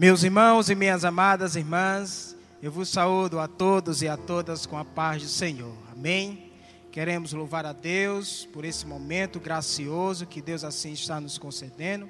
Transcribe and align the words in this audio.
Meus 0.00 0.22
irmãos 0.22 0.70
e 0.70 0.74
minhas 0.74 1.04
amadas 1.04 1.56
irmãs, 1.56 2.34
eu 2.62 2.72
vos 2.72 2.88
saúdo 2.88 3.38
a 3.38 3.46
todos 3.46 4.00
e 4.00 4.08
a 4.08 4.16
todas 4.16 4.64
com 4.64 4.78
a 4.78 4.82
paz 4.82 5.20
do 5.20 5.28
Senhor. 5.28 5.76
Amém. 5.92 6.52
Queremos 6.90 7.34
louvar 7.34 7.66
a 7.66 7.74
Deus 7.74 8.48
por 8.50 8.64
esse 8.64 8.86
momento 8.86 9.38
gracioso 9.38 10.24
que 10.24 10.40
Deus 10.40 10.64
assim 10.64 10.92
está 10.92 11.20
nos 11.20 11.36
concedendo, 11.36 12.08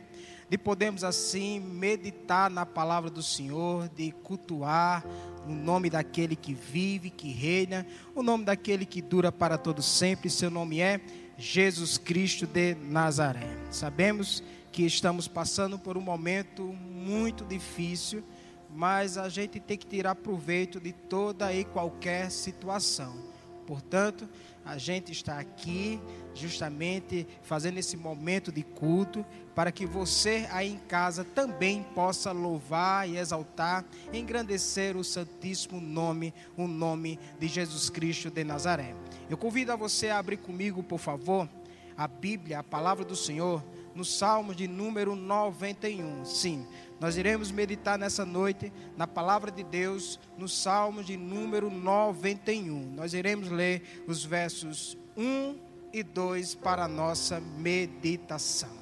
de 0.48 0.56
podermos 0.56 1.02
assim 1.02 1.58
meditar 1.58 2.48
na 2.48 2.64
palavra 2.64 3.10
do 3.10 3.24
Senhor, 3.24 3.88
de 3.88 4.12
cultuar 4.22 5.04
o 5.44 5.50
nome 5.50 5.90
daquele 5.90 6.36
que 6.36 6.54
vive, 6.54 7.10
que 7.10 7.32
reina, 7.32 7.84
o 8.14 8.22
nome 8.22 8.44
daquele 8.44 8.86
que 8.86 9.02
dura 9.02 9.32
para 9.32 9.58
todo 9.58 9.82
sempre. 9.82 10.30
Seu 10.30 10.48
nome 10.48 10.80
é 10.80 11.00
Jesus 11.36 11.98
Cristo 11.98 12.46
de 12.46 12.76
Nazaré. 12.76 13.48
Sabemos 13.72 14.44
que 14.44 14.59
estamos 14.78 15.26
passando 15.26 15.78
por 15.78 15.96
um 15.96 16.00
momento 16.00 16.62
muito 16.62 17.44
difícil, 17.44 18.22
mas 18.70 19.18
a 19.18 19.28
gente 19.28 19.58
tem 19.58 19.76
que 19.76 19.86
tirar 19.86 20.14
proveito 20.14 20.78
de 20.78 20.92
toda 20.92 21.52
e 21.52 21.64
qualquer 21.64 22.30
situação. 22.30 23.30
Portanto, 23.66 24.28
a 24.64 24.78
gente 24.78 25.12
está 25.12 25.38
aqui 25.38 26.00
justamente 26.34 27.26
fazendo 27.42 27.78
esse 27.78 27.96
momento 27.96 28.52
de 28.52 28.62
culto 28.62 29.24
para 29.54 29.72
que 29.72 29.86
você 29.86 30.46
aí 30.50 30.72
em 30.72 30.78
casa 30.78 31.24
também 31.24 31.82
possa 31.94 32.32
louvar 32.32 33.08
e 33.08 33.16
exaltar, 33.16 33.84
engrandecer 34.12 34.96
o 34.96 35.04
santíssimo 35.04 35.80
nome, 35.80 36.32
o 36.56 36.66
nome 36.66 37.18
de 37.38 37.48
Jesus 37.48 37.90
Cristo 37.90 38.30
de 38.30 38.44
Nazaré. 38.44 38.94
Eu 39.28 39.36
convido 39.36 39.72
a 39.72 39.76
você 39.76 40.08
a 40.08 40.18
abrir 40.18 40.38
comigo, 40.38 40.82
por 40.82 40.98
favor, 40.98 41.48
a 41.96 42.08
Bíblia, 42.08 42.60
a 42.60 42.64
palavra 42.64 43.04
do 43.04 43.16
Senhor 43.16 43.62
no 43.94 44.04
Salmo 44.04 44.54
de 44.54 44.68
número 44.68 45.14
91. 45.16 46.24
Sim, 46.24 46.66
nós 47.00 47.16
iremos 47.16 47.50
meditar 47.50 47.98
nessa 47.98 48.24
noite 48.24 48.72
na 48.96 49.06
palavra 49.06 49.50
de 49.50 49.64
Deus, 49.64 50.20
no 50.36 50.48
Salmo 50.48 51.02
de 51.02 51.16
número 51.16 51.70
91. 51.70 52.92
Nós 52.92 53.14
iremos 53.14 53.48
ler 53.48 54.04
os 54.06 54.24
versos 54.24 54.96
1 55.16 55.56
e 55.92 56.02
2 56.02 56.54
para 56.56 56.84
a 56.84 56.88
nossa 56.88 57.40
meditação. 57.40 58.80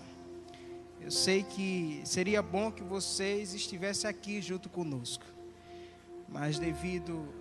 Eu 1.01 1.11
sei 1.11 1.43
que 1.43 2.03
seria 2.05 2.43
bom 2.43 2.71
que 2.71 2.83
vocês 2.83 3.55
estivessem 3.55 4.11
aqui 4.11 4.43
junto 4.43 4.69
conosco, 4.69 5.25
mas 6.29 6.59
devido 6.59 7.33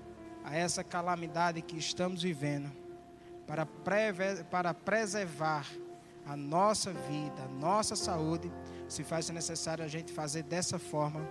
a 0.44 0.56
essa 0.56 0.84
calamidade 0.84 1.62
que 1.62 1.78
estamos 1.78 2.22
vivendo, 2.24 2.72
para, 3.46 3.66
para 3.66 4.74
preservar 4.74 5.68
a 6.28 6.36
nossa 6.36 6.92
vida, 6.92 7.44
a 7.44 7.60
nossa 7.60 7.96
saúde, 7.96 8.52
se 8.88 9.04
faz 9.04 9.30
necessário 9.30 9.84
a 9.84 9.88
gente 9.88 10.12
fazer 10.12 10.44
dessa 10.44 10.78
forma 10.78 11.22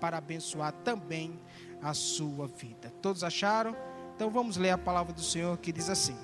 para 0.00 0.18
abençoar 0.18 0.72
também 0.84 1.38
a 1.82 1.92
sua 1.92 2.46
vida. 2.46 2.92
Todos 3.02 3.22
acharam? 3.22 3.76
Então 4.14 4.30
vamos 4.30 4.56
ler 4.56 4.70
a 4.70 4.78
palavra 4.78 5.12
do 5.12 5.22
Senhor 5.22 5.56
que 5.58 5.72
diz 5.72 5.90
assim: 5.90 6.16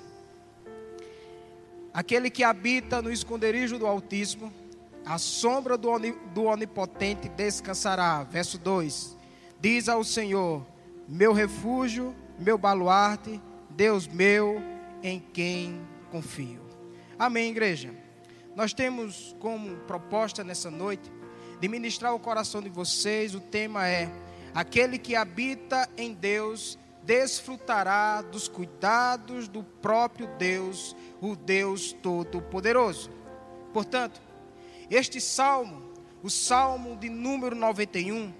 Aquele 1.93 2.29
que 2.29 2.43
habita 2.43 3.01
no 3.01 3.11
esconderijo 3.11 3.77
do 3.77 3.85
Altíssimo, 3.85 4.51
a 5.05 5.17
sombra 5.17 5.77
do, 5.77 5.89
Onipotente 6.43 7.29
descansará. 7.29 8.23
Verso 8.23 8.57
2: 8.57 9.15
Diz 9.59 9.87
ao 9.87 10.03
Senhor: 10.03 10.65
Meu 11.07 11.33
refúgio, 11.33 12.15
meu 12.39 12.57
baluarte, 12.57 13.39
Deus 13.69 14.07
meu, 14.07 14.59
em 15.03 15.19
quem 15.19 15.79
confio. 16.11 16.61
Amém, 17.17 17.51
igreja. 17.51 17.93
Nós 18.55 18.73
temos 18.73 19.35
como 19.39 19.77
proposta 19.87 20.43
nessa 20.43 20.69
noite 20.69 21.11
de 21.59 21.67
ministrar 21.67 22.13
o 22.13 22.19
coração 22.19 22.61
de 22.61 22.69
vocês. 22.69 23.33
O 23.33 23.39
tema 23.39 23.87
é: 23.87 24.11
aquele 24.53 24.99
que 24.99 25.15
habita 25.15 25.89
em 25.97 26.13
Deus 26.13 26.77
desfrutará 27.03 28.21
dos 28.21 28.47
cuidados 28.47 29.47
do 29.47 29.63
próprio 29.63 30.27
Deus, 30.37 30.95
o 31.19 31.35
Deus 31.35 31.93
Todo-Poderoso. 31.93 33.09
Portanto, 33.73 34.21
este 34.89 35.19
salmo, 35.19 35.91
o 36.21 36.29
salmo 36.29 36.95
de 36.95 37.09
número 37.09 37.55
91, 37.55 38.31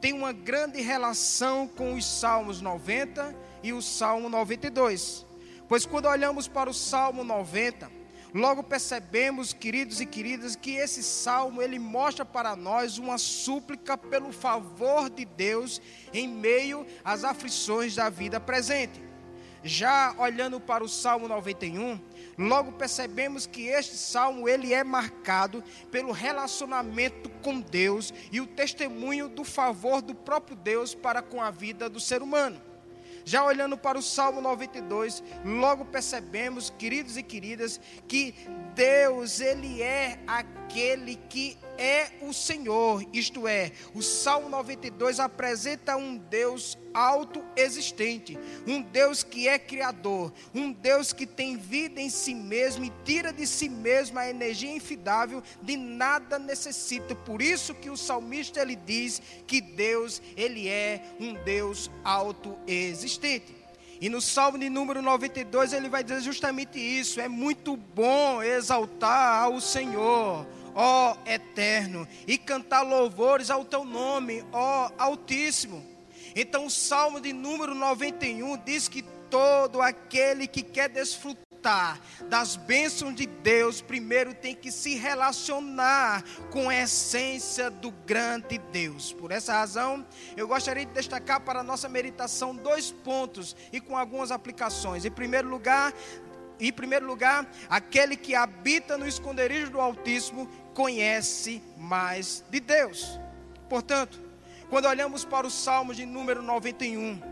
tem 0.00 0.12
uma 0.12 0.32
grande 0.32 0.80
relação 0.80 1.68
com 1.68 1.94
os 1.94 2.04
salmos 2.04 2.60
90 2.60 3.34
e 3.62 3.72
o 3.72 3.80
salmo 3.80 4.28
92. 4.28 5.24
Pois 5.68 5.86
quando 5.86 6.06
olhamos 6.06 6.48
para 6.48 6.68
o 6.68 6.74
salmo 6.74 7.22
90, 7.22 7.99
Logo 8.32 8.62
percebemos, 8.62 9.52
queridos 9.52 10.00
e 10.00 10.06
queridas, 10.06 10.54
que 10.54 10.76
esse 10.76 11.02
salmo 11.02 11.60
ele 11.60 11.78
mostra 11.78 12.24
para 12.24 12.54
nós 12.54 12.96
uma 12.96 13.18
súplica 13.18 13.96
pelo 13.96 14.32
favor 14.32 15.10
de 15.10 15.24
Deus 15.24 15.80
em 16.12 16.28
meio 16.28 16.86
às 17.04 17.24
aflições 17.24 17.96
da 17.96 18.08
vida 18.08 18.38
presente. 18.38 19.02
Já 19.62 20.14
olhando 20.16 20.58
para 20.58 20.82
o 20.82 20.88
Salmo 20.88 21.28
91, 21.28 22.00
logo 22.38 22.72
percebemos 22.72 23.46
que 23.46 23.66
este 23.66 23.94
salmo 23.96 24.48
ele 24.48 24.72
é 24.72 24.82
marcado 24.82 25.62
pelo 25.90 26.12
relacionamento 26.12 27.28
com 27.42 27.60
Deus 27.60 28.14
e 28.32 28.40
o 28.40 28.46
testemunho 28.46 29.28
do 29.28 29.44
favor 29.44 30.00
do 30.00 30.14
próprio 30.14 30.56
Deus 30.56 30.94
para 30.94 31.20
com 31.20 31.42
a 31.42 31.50
vida 31.50 31.90
do 31.90 32.00
ser 32.00 32.22
humano. 32.22 32.69
Já 33.24 33.44
olhando 33.44 33.76
para 33.76 33.98
o 33.98 34.02
Salmo 34.02 34.40
92, 34.40 35.22
logo 35.44 35.84
percebemos, 35.84 36.70
queridos 36.70 37.16
e 37.16 37.22
queridas, 37.22 37.80
que 38.08 38.34
Deus, 38.80 39.42
Ele 39.42 39.82
é 39.82 40.18
aquele 40.26 41.16
que 41.28 41.58
é 41.76 42.12
o 42.22 42.32
Senhor, 42.32 43.04
isto 43.12 43.46
é, 43.46 43.72
o 43.94 44.00
Salmo 44.00 44.48
92 44.48 45.20
apresenta 45.20 45.98
um 45.98 46.16
Deus 46.16 46.78
autoexistente, 46.94 48.38
um 48.66 48.80
Deus 48.80 49.22
que 49.22 49.46
é 49.46 49.58
criador, 49.58 50.32
um 50.54 50.72
Deus 50.72 51.12
que 51.12 51.26
tem 51.26 51.58
vida 51.58 52.00
em 52.00 52.08
si 52.08 52.34
mesmo 52.34 52.82
e 52.82 52.92
tira 53.04 53.34
de 53.34 53.46
si 53.46 53.68
mesmo 53.68 54.18
a 54.18 54.30
energia 54.30 54.74
infidável, 54.74 55.42
de 55.60 55.76
nada 55.76 56.38
necessita. 56.38 57.14
Por 57.14 57.42
isso 57.42 57.74
que 57.74 57.90
o 57.90 57.98
salmista 57.98 58.62
ele 58.62 58.76
diz 58.76 59.20
que 59.46 59.60
Deus, 59.60 60.22
ele 60.38 60.68
é 60.68 61.02
um 61.20 61.34
Deus 61.44 61.90
autoexistente. 62.02 63.59
E 64.00 64.08
no 64.08 64.20
Salmo 64.20 64.58
de 64.58 64.70
número 64.70 65.02
92 65.02 65.72
ele 65.72 65.88
vai 65.88 66.02
dizer 66.02 66.22
justamente 66.22 66.78
isso: 66.78 67.20
é 67.20 67.28
muito 67.28 67.76
bom 67.76 68.42
exaltar 68.42 69.44
ao 69.44 69.60
Senhor 69.60 70.46
ó 70.74 71.16
Eterno, 71.26 72.06
e 72.26 72.38
cantar 72.38 72.82
louvores 72.82 73.50
ao 73.50 73.64
teu 73.64 73.84
nome, 73.84 74.44
ó 74.52 74.90
Altíssimo. 74.98 75.84
Então, 76.34 76.66
o 76.66 76.70
Salmo 76.70 77.20
de 77.20 77.32
número 77.32 77.74
91 77.74 78.56
diz 78.64 78.88
que 78.88 79.02
todo 79.28 79.80
aquele 79.80 80.46
que 80.46 80.62
quer 80.62 80.88
desfrutar 80.88 81.49
das 82.28 82.56
bênçãos 82.56 83.14
de 83.14 83.26
Deus, 83.26 83.80
primeiro 83.80 84.34
tem 84.34 84.54
que 84.54 84.72
se 84.72 84.94
relacionar 84.94 86.24
com 86.50 86.68
a 86.68 86.76
essência 86.76 87.70
do 87.70 87.90
grande 87.90 88.58
Deus. 88.72 89.12
Por 89.12 89.30
essa 89.30 89.52
razão, 89.52 90.06
eu 90.36 90.48
gostaria 90.48 90.84
de 90.86 90.92
destacar 90.92 91.40
para 91.40 91.60
a 91.60 91.64
nossa 91.64 91.88
meditação 91.88 92.54
dois 92.54 92.90
pontos 92.90 93.54
e 93.72 93.80
com 93.80 93.96
algumas 93.96 94.30
aplicações. 94.30 95.04
Em 95.04 95.10
primeiro 95.10 95.48
lugar, 95.48 95.92
em 96.58 96.72
primeiro 96.72 97.06
lugar, 97.06 97.50
aquele 97.68 98.16
que 98.16 98.34
habita 98.34 98.98
no 98.98 99.06
esconderijo 99.06 99.70
do 99.70 99.80
Altíssimo 99.80 100.46
conhece 100.74 101.62
mais 101.76 102.44
de 102.50 102.60
Deus. 102.60 103.18
Portanto, 103.68 104.20
quando 104.68 104.86
olhamos 104.86 105.24
para 105.24 105.46
o 105.46 105.50
Salmo 105.50 105.94
de 105.94 106.04
número 106.06 106.42
91, 106.42 107.29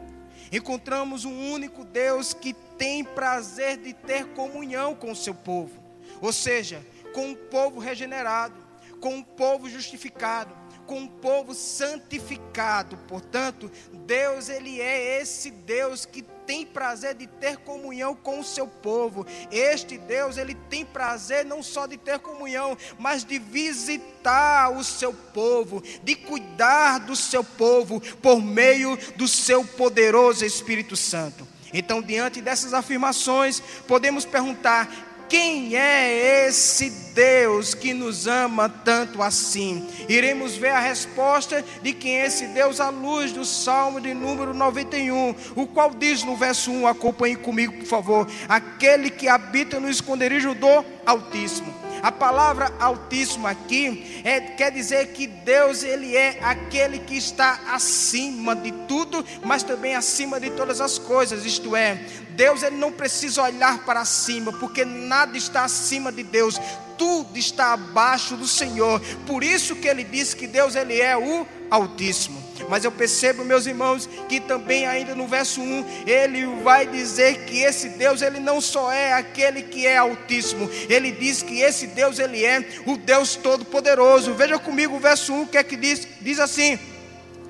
encontramos 0.53 1.25
um 1.25 1.53
único 1.53 1.84
Deus 1.84 2.32
que 2.32 2.53
tem 2.76 3.04
prazer 3.04 3.76
de 3.78 3.92
ter 3.92 4.26
comunhão 4.28 4.94
com 4.94 5.10
o 5.10 5.16
seu 5.16 5.34
povo, 5.34 5.82
ou 6.20 6.32
seja, 6.32 6.84
com 7.12 7.28
um 7.28 7.34
povo 7.34 7.81
regenerado, 7.81 8.56
com 9.00 9.16
um 9.16 9.22
povo 9.22 9.69
justificado, 9.69 10.56
com 10.86 11.00
um 11.00 11.09
povo 11.09 11.54
santificado. 11.54 12.97
Portanto, 13.09 13.71
Deus, 14.06 14.48
ele 14.48 14.80
é 14.80 15.21
esse 15.21 15.50
Deus 15.50 16.06
que 16.06 16.24
tem 16.48 16.65
prazer 16.65 17.15
de 17.15 17.27
ter 17.27 17.59
comunhão 17.59 18.15
com 18.15 18.41
o 18.41 18.45
seu 18.45 18.66
povo. 18.66 19.27
Este 19.53 19.98
Deus, 19.98 20.39
ele 20.39 20.54
tem 20.54 20.83
prazer 20.83 21.45
não 21.45 21.62
só 21.62 21.86
de 21.86 21.98
ter 21.98 22.18
comunhão, 22.21 22.74
mas 22.98 23.22
de 23.22 23.39
visitar 23.39 24.71
o 24.71 24.83
seu 24.83 25.12
povo, 25.12 25.83
de 26.03 26.15
cuidar 26.15 27.00
do 27.00 27.15
seu 27.15 27.45
povo 27.45 28.00
por 28.22 28.41
meio 28.41 28.97
do 29.15 29.28
seu 29.28 29.62
poderoso 29.62 30.42
Espírito 30.42 30.97
Santo. 30.97 31.47
Então, 31.71 32.00
diante 32.00 32.41
dessas 32.41 32.72
afirmações, 32.72 33.60
podemos 33.86 34.24
perguntar: 34.24 34.89
quem 35.28 35.77
é 35.77 36.47
esse 36.47 36.91
Deus 37.15 37.75
que 37.75 37.92
nos 37.92 38.27
ama 38.27 38.69
tanto 38.69 39.22
assim? 39.22 39.86
Iremos 40.09 40.57
ver 40.57 40.71
a 40.71 40.80
resposta 40.80 41.65
de 41.83 41.92
quem 41.92 42.21
é 42.21 42.27
esse 42.27 42.47
Deus 42.48 42.80
à 42.80 42.89
luz 42.91 43.33
do 43.33 43.45
Salmo 43.45 44.01
de 44.01 44.15
número 44.15 44.54
91, 44.54 45.34
o 45.54 45.66
qual 45.66 45.91
diz 45.91 46.22
no 46.22 46.36
verso 46.36 46.71
1, 46.71 46.86
acompanhe 46.86 47.36
comigo, 47.36 47.72
por 47.75 47.86
favor: 47.86 48.28
aquele 48.48 49.10
que 49.10 49.28
habita 49.28 49.78
no 49.78 49.91
esconderijo 49.91 50.54
do 50.54 50.84
Altíssimo 51.04 51.87
A 52.03 52.12
palavra 52.12 52.72
Altíssimo 52.78 53.47
aqui 53.47 54.22
é, 54.24 54.41
quer 54.41 54.71
dizer 54.71 55.09
que 55.09 55.27
Deus 55.27 55.83
ele 55.83 56.16
é 56.16 56.39
aquele 56.42 56.98
que 56.98 57.16
está 57.16 57.60
acima 57.72 58.54
de 58.54 58.72
tudo, 58.86 59.24
mas 59.45 59.62
também 59.62 59.95
acima 59.95 60.39
de 60.39 60.50
todas 60.50 60.80
as 60.80 60.98
coisas. 60.98 61.45
Isto 61.45 61.74
é, 61.74 61.95
Deus 62.30 62.62
ele 62.62 62.77
não 62.77 62.92
precisa 62.92 63.42
olhar 63.42 63.84
para 63.84 64.04
cima, 64.04 64.53
porque 64.53 64.84
nada 64.84 65.36
está 65.36 65.65
acima 65.65 66.12
de 66.12 66.22
Deus. 66.22 66.60
Tudo 66.97 67.36
está 67.36 67.72
abaixo 67.72 68.36
do 68.36 68.47
Senhor. 68.47 69.00
Por 69.27 69.42
isso 69.42 69.77
que 69.77 69.89
ele 69.89 70.04
diz 70.04 70.34
que 70.34 70.47
Deus 70.47 70.74
ele 70.74 71.00
é 71.00 71.16
o 71.16 71.47
Altíssimo. 71.71 72.37
Mas 72.69 72.84
eu 72.84 72.93
percebo, 72.93 73.45
meus 73.45 73.66
irmãos, 73.66 74.09
que 74.28 74.41
também 74.41 74.87
ainda 74.87 75.15
no 75.15 75.27
verso 75.27 75.60
1, 75.60 75.84
ele 76.07 76.47
vai 76.63 76.87
dizer 76.87 77.45
que 77.45 77.63
esse 77.63 77.91
Deus, 77.91 78.22
ele 78.22 78.41
não 78.41 78.60
só 78.60 78.93
é 78.93 79.13
aquele 79.13 79.63
que 79.63 79.87
é 79.87 79.97
altíssimo, 79.97 80.71
ele 80.89 81.10
diz 81.13 81.43
que 81.43 81.60
esse 81.60 81.87
Deus, 81.89 82.19
ele 82.19 82.45
é 82.45 82.66
o 82.87 82.97
Deus 82.97 83.37
todo-poderoso. 83.37 84.34
Veja 84.34 84.59
comigo 84.59 84.97
o 84.97 85.01
verso 85.01 85.33
1, 85.33 85.47
que 85.47 85.59
é 85.59 85.63
que 85.63 85.77
diz? 85.77 86.07
Diz 86.21 86.39
assim: 86.41 86.78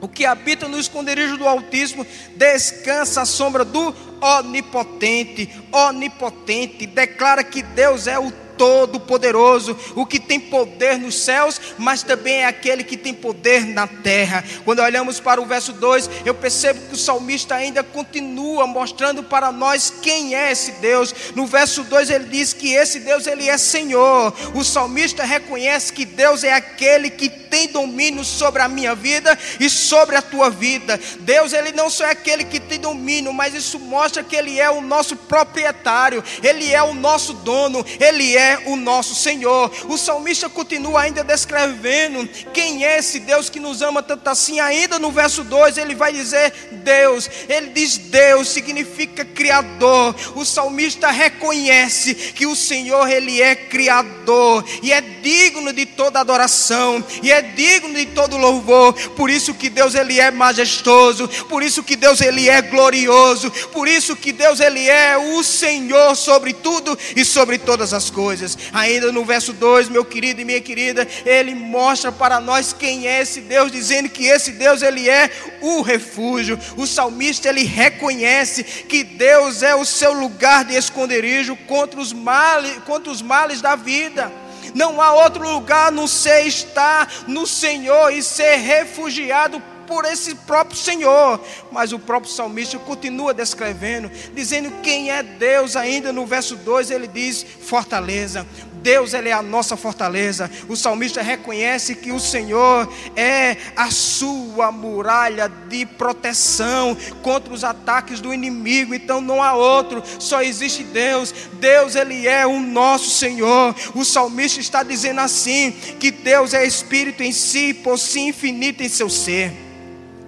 o 0.01 0.07
que 0.07 0.25
habita 0.25 0.69
no 0.69 0.79
esconderijo 0.79 1.37
do 1.37 1.49
Altíssimo 1.49 2.07
descansa 2.37 3.23
à 3.23 3.25
sombra 3.25 3.65
do 3.65 3.95
Onipotente. 4.21 5.51
Onipotente 5.73 6.87
declara 6.87 7.43
que 7.43 7.63
Deus 7.63 8.07
é 8.07 8.19
o 8.19 8.33
Todo-Poderoso, 8.59 9.77
o 9.95 10.05
que 10.05 10.19
tem 10.21 10.39
poder 10.39 10.99
nos 10.99 11.15
céus, 11.15 11.61
mas 11.79 12.03
também 12.03 12.43
é 12.43 12.47
aquele 12.47 12.85
que 12.85 12.97
tem 12.97 13.15
poder 13.15 13.65
na 13.65 13.87
terra. 13.87 14.45
Quando 14.65 14.81
olhamos 14.81 15.21
para 15.21 15.41
o 15.41 15.47
verso 15.47 15.73
2, 15.73 16.11
eu 16.25 16.35
percebo 16.35 16.81
que 16.89 16.95
o 16.95 16.99
salmista 16.99 17.55
ainda 17.55 17.83
continua 17.83 18.67
mostrando 18.67 19.23
para 19.23 19.53
nós 19.53 19.93
quem 20.03 20.35
é 20.35 20.51
esse 20.51 20.73
Deus. 20.73 21.15
No 21.35 21.47
verso 21.47 21.85
2 21.85 22.11
ele 22.11 22.25
diz 22.25 22.53
que 22.53 22.75
esse 22.75 23.01
Deus 23.01 23.27
ele 23.27 23.49
é 23.49 23.57
Senhor. 23.57 24.35
O 24.55 24.65
salmista 24.65 25.25
reconhece 25.25 25.93
que 25.93 26.05
Deus 26.05 26.43
é 26.43 26.53
aquele 26.53 27.11
que 27.11 27.29
tem 27.51 27.69
domínio 27.69 28.25
sobre 28.25 28.63
a 28.63 28.69
minha 28.69 28.95
vida 28.95 29.37
e 29.59 29.69
sobre 29.69 30.17
a 30.17 30.23
tua 30.23 30.51
vida. 30.51 30.99
Deus 31.21 31.53
ele 31.53 31.73
não 31.73 31.91
só 31.91 32.07
é 32.07 32.11
aquele 32.11 32.45
que 32.45 32.61
tem 32.61 32.79
domínio, 32.79 33.33
mas 33.33 33.55
isso 33.55 33.79
mostra 33.79 34.23
que 34.23 34.37
ele 34.37 34.61
é 34.61 34.71
o 34.71 34.81
nosso 34.81 35.17
proprietário, 35.17 36.23
ele 36.43 36.73
é 36.73 36.83
o 36.83 36.95
nosso 36.95 37.33
dono, 37.33 37.85
ele 37.99 38.37
é 38.37 38.63
o 38.67 38.77
nosso 38.77 39.15
Senhor. 39.15 39.71
O 39.89 39.97
salmista 39.97 40.49
continua 40.49 41.03
ainda 41.03 41.25
descrevendo 41.25 42.27
quem 42.53 42.85
é 42.85 42.99
esse 42.99 43.21
Deus 43.21 43.49
que 43.49 43.61
nos 43.61 43.83
ama 43.83 44.03
tanto 44.03 44.29
assim. 44.29 44.61
Ainda 44.61 44.99
no 44.99 45.11
verso 45.11 45.45
2 45.45 45.79
ele 45.79 45.95
vai 45.95 46.13
dizer 46.13 46.53
Deus. 46.73 47.29
Ele 47.49 47.69
diz 47.69 47.97
Deus 47.97 48.49
significa 48.49 49.25
criador. 49.25 50.15
O 50.35 50.45
salmista 50.45 51.11
reconhece 51.11 52.15
que 52.15 52.47
o 52.47 52.57
Senhor 52.57 53.09
ele 53.09 53.41
é 53.41 53.55
criador 53.55 54.65
e 54.83 54.93
é 54.93 55.01
digno 55.01 55.73
de 55.73 55.87
toda 55.87 56.21
adoração 56.21 57.05
e 57.23 57.31
é 57.31 57.38
digno 57.41 57.95
de 57.95 58.07
todo 58.07 58.37
louvor. 58.37 58.93
Por 59.11 59.31
isso 59.31 59.55
que 59.55 59.69
Deus 59.69 59.95
ele 59.95 60.21
é 60.21 60.31
majestoso, 60.31 61.29
por 61.49 61.63
isso 61.63 61.83
que 61.83 61.97
Deus 61.97 62.21
ele 62.21 62.49
é 62.49 62.63
glorioso, 62.63 63.51
por 63.73 63.89
isso 63.89 64.15
que 64.15 64.33
Deus 64.33 64.61
ele 64.61 64.89
é 64.89 65.17
o 65.17 65.43
Senhor 65.43 66.15
sobre 66.15 66.53
tudo 66.53 66.97
e 67.17 67.25
sobre 67.25 67.59
todas 67.59 67.93
as 67.93 68.11
coisas 68.11 68.29
coisas. 68.39 68.59
Ainda 68.73 69.11
no 69.13 69.25
verso 69.25 69.53
2, 69.53 69.89
meu 69.89 70.05
querido 70.05 70.41
e 70.41 70.45
minha 70.45 70.61
querida, 70.61 71.07
ele 71.25 71.55
mostra 71.55 72.13
para 72.13 72.41
nós 72.41 72.73
quem 72.73 73.07
é 73.07 73.23
esse 73.23 73.41
Deus, 73.41 73.73
dizendo 73.73 74.09
que 74.09 74.27
esse 74.27 74.53
Deus 74.53 74.83
ele 74.83 75.09
é 75.09 75.31
o 75.61 75.83
refúgio. 75.83 76.59
O 76.77 76.87
salmista 76.87 77.49
ele 77.49 77.65
reconhece 77.65 78.63
que 78.63 79.03
Deus 79.03 79.63
é 79.63 79.75
o 79.75 79.85
seu 79.85 80.13
lugar 80.13 80.65
de 80.65 80.75
esconderijo 80.75 81.57
contra 81.67 82.01
os 82.01 82.13
males, 82.13 82.79
contra 82.85 83.11
os 83.11 83.23
males 83.23 83.61
da 83.61 83.75
vida. 83.75 84.31
Não 84.79 85.03
há 85.03 85.13
outro 85.13 85.43
lugar 85.43 85.91
não 85.91 86.07
ser 86.07 86.47
estar 86.47 87.13
no 87.27 87.49
Senhor 87.49 88.13
e 88.13 88.23
ser 88.23 88.55
refugiado 88.59 89.61
por 89.89 90.05
esse 90.05 90.37
próprio 90.37 90.79
Senhor. 90.79 91.41
Mas 91.73 91.93
o 91.93 91.99
próprio 91.99 92.33
salmista 92.33 92.79
continua 92.79 93.35
descrevendo, 93.35 94.09
dizendo 94.33 94.71
quem 94.81 95.11
é 95.11 95.21
Deus, 95.21 95.75
ainda 95.75 96.13
no 96.13 96.25
verso 96.25 96.55
2 96.55 96.93
ele 96.93 97.09
diz: 97.09 97.45
fortaleza. 97.63 98.47
Deus 98.83 99.15
ele 99.15 99.29
é 99.29 99.33
a 99.33 99.43
nossa 99.43 99.77
fortaleza. 99.77 100.51
O 100.69 100.77
salmista 100.77 101.23
reconhece 101.23 101.95
que 101.95 102.13
o 102.13 102.21
Senhor 102.21 102.93
é 103.17 103.57
a 103.77 103.91
sua 103.91 104.73
muralha 104.73 105.49
de 105.69 105.85
proteção 105.87 106.97
contra 107.23 107.53
os 107.53 107.65
ataques 107.65 108.21
do 108.21 108.33
inimigo. 108.33 108.95
Então 108.95 109.21
não 109.21 109.43
há 109.43 109.55
outro, 109.55 110.03
só 110.19 110.43
existe 110.43 110.83
Deus. 110.83 111.33
Deus 111.55 111.95
ele 111.95 112.27
é 112.27 112.47
o 112.47 112.61
nosso 112.61 113.11
Senhor. 113.11 113.75
O 113.95 114.05
salmista 114.05 114.61
está 114.61 114.83
dizendo 114.83 115.21
assim 115.21 115.73
que 115.99 116.11
Deus 116.11 116.55
é 116.55 116.67
espírito 116.67 117.23
em 117.23 117.33
si, 117.33 117.75
por 117.75 117.99
si 117.99 118.21
infinito 118.21 118.83
em 118.83 118.89
seu 118.89 119.09
ser 119.09 119.68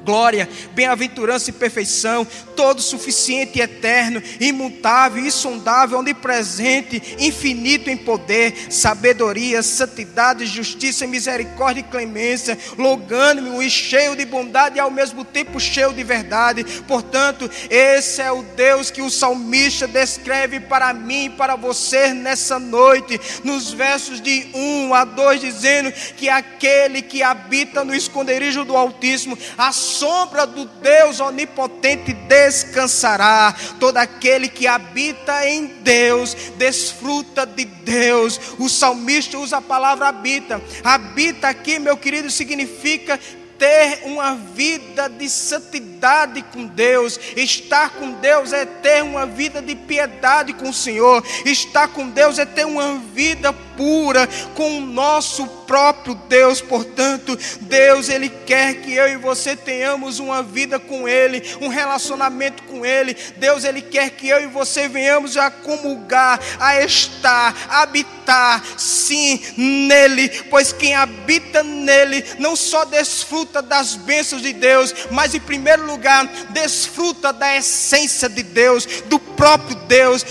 glória, 0.05 0.49
bem-aventurança 0.73 1.51
e 1.51 1.53
perfeição, 1.53 2.27
todo 2.57 2.83
suficiente 2.83 3.59
e 3.59 3.63
eterno, 3.63 4.23
imutável, 4.41 5.25
insondável, 5.25 5.99
onipresente, 5.99 7.17
infinito 7.19 7.89
em 7.89 7.97
poder, 7.97 8.55
sabedoria, 8.71 9.63
santidade, 9.63 10.47
justiça, 10.47 11.07
misericórdia 11.07 11.81
e 11.81 11.85
clemência, 11.85 12.59
longânimo 12.77 13.63
e 13.63 13.71
cheio 13.71 14.17
de 14.17 14.25
bondade 14.25 14.77
e 14.77 14.81
ao 14.81 14.91
mesmo 14.91 15.25
tempo 15.25 15.61
cheio 15.61 15.93
de 15.93 16.03
verdade. 16.03 16.65
Portanto, 16.87 17.51
esse 17.69 18.21
é 18.21 18.31
o 18.31 18.43
Deus 18.43 18.91
que 18.91 19.03
o 19.03 19.11
salmista 19.11 19.87
descreve 19.87 20.61
para 20.61 20.93
mim 20.93 21.27
e 21.27 21.31
para 21.31 21.57
você 21.57 22.13
nessa 22.13 22.59
noite, 22.59 23.21
nos 23.45 23.73
versos 23.73 24.21
de 24.21 24.49
1 24.55 24.95
a 24.95 25.05
2, 25.05 25.41
dizendo 25.41 25.93
que 26.17 26.29
aquele 26.29 27.03
que 27.03 27.23
habita 27.23 27.85
no 27.85 27.95
esconderijo 27.95 28.65
do 28.65 28.77
Altíssimo, 28.77 29.39
a 29.57 29.73
sombra 29.91 30.47
do 30.47 30.65
Deus 30.65 31.21
onipotente 31.21 32.13
descansará. 32.13 33.55
Todo 33.79 33.97
aquele 33.97 34.49
que 34.49 34.67
habita 34.67 35.47
em 35.47 35.67
Deus, 35.67 36.35
desfruta 36.57 37.45
de 37.45 37.65
Deus. 37.65 38.41
O 38.59 38.69
salmista 38.69 39.37
usa 39.39 39.59
a 39.59 39.63
palavra 39.63 40.09
habita. 40.09 40.63
Habita 40.85 41.49
aqui, 41.49 41.79
meu 41.79 41.97
querido, 41.97 42.31
significa 42.31 43.19
ter 43.61 44.01
uma 44.05 44.35
vida 44.35 45.07
de 45.07 45.29
santidade 45.29 46.43
com 46.51 46.65
Deus. 46.65 47.21
Estar 47.37 47.91
com 47.91 48.13
Deus 48.13 48.55
é 48.55 48.65
ter 48.65 49.03
uma 49.03 49.27
vida 49.27 49.61
de 49.61 49.77
piedade 49.77 50.55
com 50.55 50.71
o 50.71 50.75
Senhor. 50.75 51.23
Estar 51.45 51.89
com 51.89 52.09
Deus 52.09 52.39
é 52.39 52.47
ter 52.47 52.65
uma 52.65 52.97
vida 53.13 53.53
pura 53.81 54.29
com 54.55 54.77
o 54.77 54.81
nosso 54.83 55.47
próprio 55.47 56.15
Deus. 56.29 56.61
Portanto, 56.61 57.39
Deus 57.63 58.11
ele 58.11 58.29
quer 58.29 58.75
que 58.83 58.93
eu 58.93 59.09
e 59.09 59.17
você 59.17 59.57
tenhamos 59.57 60.19
uma 60.19 60.43
vida 60.43 60.79
com 60.79 61.09
ele, 61.09 61.43
um 61.63 61.69
relacionamento 61.69 62.63
com 62.65 62.85
ele. 62.85 63.17
Deus 63.39 63.65
ele 63.65 63.81
quer 63.81 64.11
que 64.11 64.29
eu 64.29 64.43
e 64.43 64.47
você 64.49 64.87
venhamos 64.87 65.39
a 65.39 65.51
comungar, 65.51 66.39
a 66.59 66.83
estar, 66.83 67.57
a 67.71 67.83
habitar 67.83 68.63
sim 68.77 69.41
nele, 69.57 70.29
pois 70.51 70.75
quem 70.75 70.95
habita 70.95 71.63
nele 71.63 72.23
não 72.39 72.55
só 72.55 72.85
desfruta 72.85 73.31
desfruta 73.31 73.63
das 73.63 73.95
bênçãos 73.95 74.43
de 74.43 74.53
Deus, 74.53 74.95
mas 75.11 75.35
em 75.35 75.41
primeiro 75.41 75.87
lugar, 75.87 76.27
desfruta 76.51 77.33
da 77.33 77.57
essência 77.57 78.29
de 78.29 78.43
Deus, 78.43 78.87
do 79.07 79.19
próprio 79.19 79.77
Deus, 79.87 80.25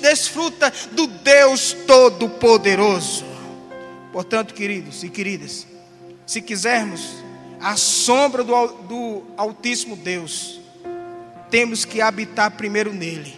desfruta 0.00 0.72
do 0.90 1.06
Deus 1.06 1.72
Todo-Poderoso. 1.86 2.81
Portanto, 4.12 4.54
queridos 4.54 5.02
e 5.02 5.08
queridas, 5.08 5.66
se 6.26 6.40
quisermos 6.40 7.22
a 7.60 7.76
sombra 7.76 8.42
do, 8.42 8.66
do 8.66 9.22
Altíssimo 9.36 9.96
Deus, 9.96 10.60
temos 11.50 11.84
que 11.84 12.00
habitar 12.00 12.50
primeiro 12.52 12.92
nele. 12.92 13.34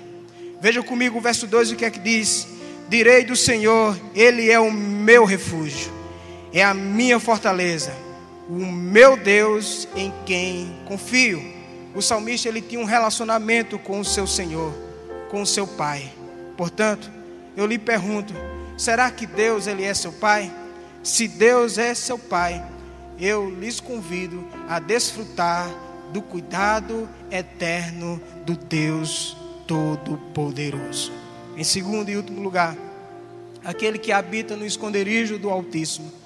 Veja 0.60 0.82
comigo 0.82 1.18
o 1.18 1.20
verso 1.20 1.46
2 1.46 1.72
o 1.72 1.76
que 1.76 1.84
é 1.84 1.90
que 1.90 1.98
diz: 1.98 2.46
Direi 2.88 3.24
do 3.24 3.36
Senhor, 3.36 3.98
Ele 4.14 4.50
é 4.50 4.58
o 4.58 4.70
meu 4.70 5.24
refúgio, 5.24 5.92
é 6.52 6.62
a 6.62 6.72
minha 6.72 7.20
fortaleza 7.20 8.04
o 8.48 8.52
meu 8.52 9.16
Deus 9.16 9.88
em 9.96 10.12
quem 10.26 10.74
confio. 10.86 11.42
O 11.94 12.02
salmista 12.02 12.48
ele 12.48 12.60
tinha 12.60 12.80
um 12.80 12.84
relacionamento 12.84 13.78
com 13.78 14.00
o 14.00 14.04
seu 14.04 14.26
Senhor, 14.26 14.72
com 15.30 15.42
o 15.42 15.46
seu 15.46 15.66
Pai. 15.66 16.12
Portanto, 16.56 17.10
eu 17.56 17.66
lhe 17.66 17.78
pergunto: 17.78 18.34
será 18.76 19.10
que 19.10 19.26
Deus 19.26 19.66
ele 19.66 19.84
é 19.84 19.94
seu 19.94 20.12
Pai? 20.12 20.52
Se 21.02 21.28
Deus 21.28 21.78
é 21.78 21.94
seu 21.94 22.18
Pai, 22.18 22.64
eu 23.18 23.50
lhes 23.50 23.80
convido 23.80 24.46
a 24.68 24.78
desfrutar 24.78 25.68
do 26.12 26.22
cuidado 26.22 27.08
eterno 27.30 28.20
do 28.44 28.56
Deus 28.56 29.36
Todo-Poderoso. 29.66 31.12
Em 31.56 31.64
segundo 31.64 32.08
e 32.08 32.16
último 32.16 32.42
lugar, 32.42 32.76
aquele 33.64 33.98
que 33.98 34.12
habita 34.12 34.56
no 34.56 34.66
esconderijo 34.66 35.38
do 35.38 35.50
Altíssimo 35.50 36.24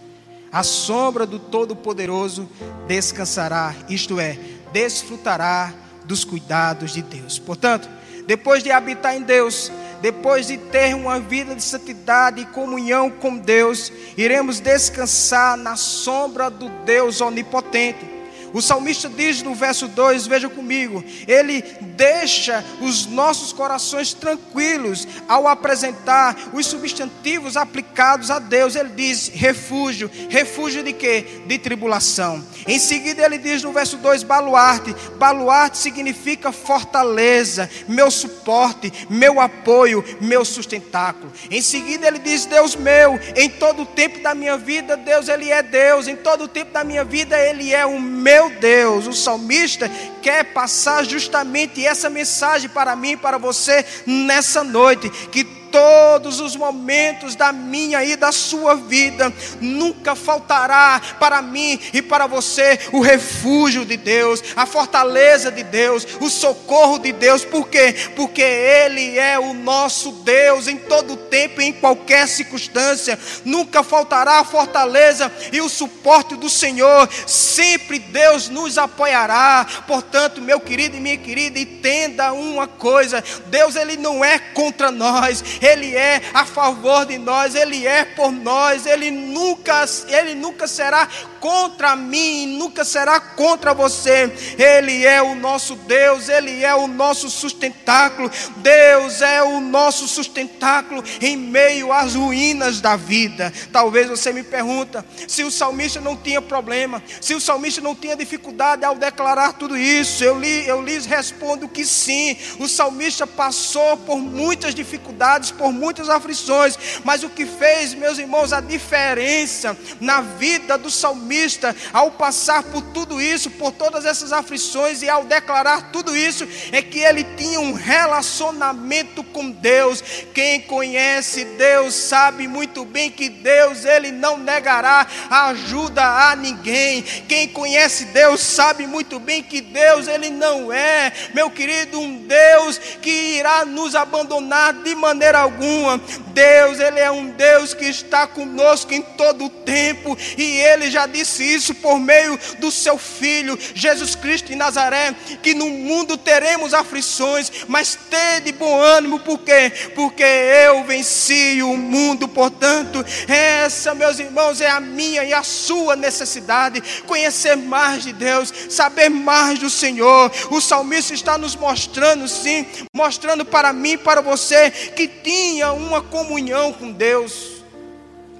a 0.50 0.62
sombra 0.62 1.26
do 1.26 1.38
Todo-Poderoso 1.38 2.48
descansará, 2.86 3.74
isto 3.88 4.18
é, 4.18 4.38
desfrutará 4.72 5.72
dos 6.04 6.24
cuidados 6.24 6.92
de 6.92 7.02
Deus. 7.02 7.38
Portanto, 7.38 7.88
depois 8.26 8.62
de 8.62 8.70
habitar 8.70 9.14
em 9.14 9.22
Deus, 9.22 9.70
depois 10.00 10.46
de 10.46 10.56
ter 10.56 10.94
uma 10.94 11.18
vida 11.18 11.54
de 11.54 11.62
santidade 11.62 12.42
e 12.42 12.46
comunhão 12.46 13.10
com 13.10 13.36
Deus, 13.36 13.92
iremos 14.16 14.60
descansar 14.60 15.56
na 15.56 15.76
sombra 15.76 16.48
do 16.48 16.68
Deus 16.84 17.20
onipotente. 17.20 18.17
O 18.52 18.62
salmista 18.62 19.08
diz 19.08 19.42
no 19.42 19.54
verso 19.54 19.88
2, 19.88 20.26
veja 20.26 20.48
comigo, 20.48 21.04
ele 21.26 21.62
deixa 21.96 22.64
os 22.80 23.06
nossos 23.06 23.52
corações 23.52 24.12
tranquilos 24.14 25.06
ao 25.28 25.46
apresentar 25.46 26.36
os 26.52 26.66
substantivos 26.66 27.56
aplicados 27.56 28.30
a 28.30 28.38
Deus. 28.38 28.76
Ele 28.76 28.90
diz 28.90 29.28
refúgio, 29.28 30.10
refúgio 30.28 30.82
de 30.82 30.92
quê? 30.92 31.42
De 31.46 31.58
tribulação. 31.58 32.44
Em 32.66 32.78
seguida 32.78 33.24
ele 33.24 33.38
diz 33.38 33.62
no 33.62 33.72
verso 33.72 33.96
2, 33.98 34.22
baluarte. 34.22 34.94
Baluarte 35.18 35.78
significa 35.78 36.52
fortaleza, 36.52 37.68
meu 37.86 38.10
suporte, 38.10 38.92
meu 39.10 39.40
apoio, 39.40 40.04
meu 40.20 40.44
sustentáculo. 40.44 41.32
Em 41.50 41.60
seguida 41.60 42.06
ele 42.06 42.18
diz, 42.18 42.46
Deus 42.46 42.76
meu, 42.76 43.18
em 43.36 43.48
todo 43.48 43.82
o 43.82 43.86
tempo 43.86 44.22
da 44.22 44.34
minha 44.34 44.56
vida, 44.56 44.96
Deus 44.96 45.28
ele 45.28 45.50
é 45.50 45.62
Deus. 45.62 46.06
Em 46.06 46.16
todo 46.16 46.44
o 46.44 46.48
tempo 46.48 46.72
da 46.72 46.84
minha 46.84 47.04
vida, 47.04 47.38
ele 47.38 47.74
é 47.74 47.84
o 47.84 48.00
meu 48.00 48.37
meu 48.38 48.50
Deus, 48.50 49.08
o 49.08 49.12
salmista 49.12 49.90
quer 50.22 50.44
passar 50.52 51.04
justamente 51.04 51.84
essa 51.84 52.08
mensagem 52.08 52.70
para 52.70 52.94
mim 52.94 53.12
e 53.12 53.16
para 53.16 53.36
você 53.36 53.84
nessa 54.06 54.62
noite: 54.62 55.10
que 55.10 55.57
todos 55.70 56.40
os 56.40 56.56
momentos 56.56 57.34
da 57.34 57.52
minha 57.52 58.04
e 58.04 58.16
da 58.16 58.32
sua 58.32 58.74
vida, 58.74 59.32
nunca 59.60 60.14
faltará 60.14 61.00
para 61.18 61.40
mim 61.42 61.78
e 61.92 62.02
para 62.02 62.26
você 62.26 62.78
o 62.92 63.00
refúgio 63.00 63.84
de 63.84 63.96
Deus, 63.96 64.42
a 64.56 64.66
fortaleza 64.66 65.50
de 65.50 65.62
Deus, 65.62 66.06
o 66.20 66.28
socorro 66.28 66.98
de 66.98 67.12
Deus, 67.12 67.44
por 67.44 67.68
quê? 67.68 67.94
Porque 68.16 68.42
Ele 68.42 69.18
é 69.18 69.38
o 69.38 69.54
nosso 69.54 70.12
Deus 70.12 70.66
em 70.68 70.76
todo 70.76 71.16
tempo 71.16 71.60
e 71.60 71.66
em 71.66 71.72
qualquer 71.72 72.26
circunstância, 72.28 73.18
nunca 73.44 73.82
faltará 73.82 74.40
a 74.40 74.44
fortaleza 74.44 75.30
e 75.52 75.60
o 75.60 75.68
suporte 75.68 76.36
do 76.36 76.48
Senhor, 76.48 77.08
sempre 77.26 77.98
Deus 77.98 78.48
nos 78.48 78.78
apoiará. 78.78 79.66
Portanto, 79.86 80.40
meu 80.40 80.60
querido 80.60 80.96
e 80.96 81.00
minha 81.00 81.16
querida, 81.16 81.58
entenda 81.58 82.32
uma 82.32 82.66
coisa: 82.66 83.22
Deus, 83.46 83.76
Ele 83.76 83.96
não 83.96 84.24
é 84.24 84.38
contra 84.38 84.90
nós, 84.90 85.42
ele 85.60 85.96
é 85.96 86.22
a 86.32 86.44
favor 86.44 87.06
de 87.06 87.18
nós, 87.18 87.54
Ele 87.54 87.86
é 87.86 88.04
por 88.04 88.30
nós, 88.30 88.86
Ele 88.86 89.10
nunca, 89.10 89.84
Ele 90.08 90.34
nunca 90.34 90.66
será 90.66 91.08
contra 91.40 91.94
mim, 91.96 92.58
nunca 92.58 92.84
será 92.84 93.20
contra 93.20 93.72
você. 93.72 94.32
Ele 94.58 95.04
é 95.04 95.22
o 95.22 95.34
nosso 95.34 95.74
Deus, 95.76 96.28
Ele 96.28 96.64
é 96.64 96.74
o 96.74 96.86
nosso 96.86 97.30
sustentáculo. 97.30 98.30
Deus 98.56 99.22
é 99.22 99.42
o 99.42 99.60
nosso 99.60 100.06
sustentáculo 100.08 101.02
em 101.20 101.36
meio 101.36 101.92
às 101.92 102.14
ruínas 102.14 102.80
da 102.80 102.96
vida. 102.96 103.52
Talvez 103.72 104.08
você 104.08 104.32
me 104.32 104.42
pergunta 104.42 105.04
se 105.26 105.44
o 105.44 105.50
salmista 105.50 106.00
não 106.00 106.16
tinha 106.16 106.42
problema, 106.42 107.02
se 107.20 107.34
o 107.34 107.40
salmista 107.40 107.80
não 107.80 107.94
tinha 107.94 108.16
dificuldade 108.16 108.84
ao 108.84 108.94
declarar 108.94 109.54
tudo 109.54 109.76
isso. 109.76 110.24
Eu, 110.24 110.42
eu 110.42 110.82
lhes 110.82 111.06
respondo 111.06 111.68
que 111.68 111.84
sim. 111.84 112.36
O 112.58 112.68
salmista 112.68 113.26
passou 113.26 113.96
por 113.98 114.18
muitas 114.18 114.74
dificuldades, 114.74 115.47
por 115.50 115.72
muitas 115.72 116.08
aflições, 116.08 116.78
mas 117.04 117.22
o 117.22 117.30
que 117.30 117.46
fez, 117.46 117.94
meus 117.94 118.18
irmãos, 118.18 118.52
a 118.52 118.60
diferença 118.60 119.76
na 120.00 120.20
vida 120.20 120.78
do 120.78 120.90
salmista 120.90 121.08
salmista, 121.18 121.74
ao 121.92 122.10
passar 122.12 122.62
por 122.62 122.82
tudo 122.82 123.20
isso, 123.20 123.50
por 123.50 123.72
todas 123.72 124.04
essas 124.04 124.32
aflições 124.32 125.02
e 125.02 125.08
ao 125.08 125.24
declarar 125.24 125.90
tudo 125.90 126.16
isso, 126.16 126.46
é 126.72 126.82
que 126.82 126.98
ele 126.98 127.24
tinha 127.36 127.60
um 127.60 127.72
relacionamento 127.72 129.22
com 129.24 129.50
Deus. 129.50 130.02
Quem 130.34 130.60
conhece 130.60 131.44
Deus 131.44 131.94
sabe 131.94 132.46
muito 132.46 132.84
bem 132.84 133.10
que 133.10 133.28
Deus 133.28 133.84
ele 133.84 134.10
não 134.10 134.38
negará 134.38 135.06
ajuda 135.30 136.30
a 136.30 136.36
ninguém. 136.36 137.02
Quem 137.02 137.48
conhece 137.48 138.06
Deus 138.06 138.40
sabe 138.40 138.86
muito 138.86 139.18
bem 139.18 139.42
que 139.42 139.60
Deus 139.60 140.08
ele 140.08 140.30
não 140.30 140.72
é, 140.72 141.12
meu 141.34 141.50
querido, 141.50 142.00
um 142.00 142.26
Deus 142.26 142.78
que 143.00 143.38
irá 143.38 143.64
nos 143.64 143.94
abandonar 143.94 144.72
de 144.72 144.94
maneira 144.94 145.37
alguma. 145.38 146.00
Deus, 146.28 146.78
ele 146.78 147.00
é 147.00 147.10
um 147.10 147.30
Deus 147.30 147.74
que 147.74 147.84
está 147.84 148.26
conosco 148.26 148.92
em 148.92 149.02
todo 149.02 149.46
o 149.46 149.50
tempo 149.50 150.16
e 150.36 150.42
ele 150.60 150.90
já 150.90 151.06
disse 151.06 151.42
isso 151.42 151.74
por 151.74 151.98
meio 151.98 152.38
do 152.58 152.70
seu 152.70 152.98
Filho, 152.98 153.58
Jesus 153.74 154.14
Cristo 154.14 154.48
de 154.48 154.54
Nazaré, 154.54 155.14
que 155.42 155.54
no 155.54 155.68
mundo 155.68 156.16
teremos 156.16 156.74
aflições, 156.74 157.50
mas 157.66 157.98
de 158.44 158.52
bom 158.52 158.80
ânimo, 158.80 159.20
por 159.20 159.38
quê? 159.38 159.72
Porque 159.94 160.22
eu 160.22 160.84
venci 160.84 161.62
o 161.62 161.76
mundo, 161.76 162.26
portanto, 162.26 163.04
essa, 163.28 163.94
meus 163.94 164.18
irmãos, 164.18 164.60
é 164.60 164.68
a 164.68 164.80
minha 164.80 165.24
e 165.24 165.32
a 165.32 165.42
sua 165.42 165.94
necessidade, 165.94 166.82
conhecer 167.06 167.56
mais 167.56 168.02
de 168.02 168.12
Deus, 168.12 168.52
saber 168.70 169.08
mais 169.08 169.58
do 169.58 169.70
Senhor. 169.70 170.30
O 170.50 170.60
salmista 170.60 171.14
está 171.14 171.38
nos 171.38 171.54
mostrando, 171.54 172.26
sim, 172.28 172.66
mostrando 172.92 173.44
para 173.44 173.72
mim 173.72 173.92
e 173.92 173.98
para 173.98 174.20
você 174.20 174.70
que 174.70 175.06
tinha 175.28 175.74
uma 175.74 176.00
comunhão 176.00 176.72
com 176.72 176.90
Deus, 176.90 177.62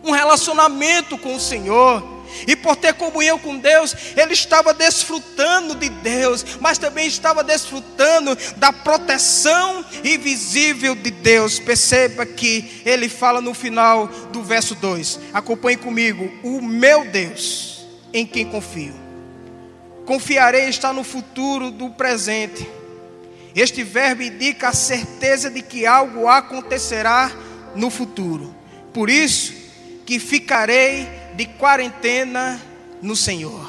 um 0.02 0.10
relacionamento 0.10 1.18
com 1.18 1.36
o 1.36 1.40
Senhor. 1.40 2.16
E 2.46 2.56
por 2.56 2.76
ter 2.76 2.94
comunhão 2.94 3.38
com 3.38 3.58
Deus, 3.58 3.94
ele 4.16 4.32
estava 4.32 4.72
desfrutando 4.72 5.74
de 5.74 5.88
Deus, 5.88 6.44
mas 6.60 6.78
também 6.78 7.06
estava 7.06 7.44
desfrutando 7.44 8.36
da 8.56 8.72
proteção 8.72 9.84
invisível 10.02 10.94
de 10.94 11.10
Deus. 11.10 11.58
Perceba 11.58 12.24
que 12.24 12.82
ele 12.86 13.08
fala 13.08 13.42
no 13.42 13.52
final 13.52 14.06
do 14.30 14.42
verso 14.42 14.74
2. 14.74 15.20
Acompanhe 15.34 15.76
comigo: 15.76 16.30
O 16.42 16.62
meu 16.62 17.04
Deus, 17.06 17.86
em 18.14 18.26
quem 18.26 18.46
confio. 18.46 18.94
Confiarei 20.06 20.68
está 20.68 20.90
no 20.90 21.04
futuro 21.04 21.70
do 21.70 21.90
presente. 21.90 22.77
Este 23.60 23.82
verbo 23.82 24.22
indica 24.22 24.68
a 24.68 24.72
certeza 24.72 25.50
de 25.50 25.62
que 25.62 25.84
algo 25.84 26.28
acontecerá 26.28 27.32
no 27.74 27.90
futuro. 27.90 28.54
Por 28.94 29.10
isso 29.10 29.52
que 30.06 30.20
ficarei 30.20 31.08
de 31.34 31.44
quarentena 31.44 32.62
no 33.02 33.16
Senhor. 33.16 33.68